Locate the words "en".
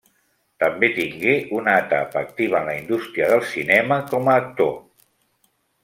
2.63-2.71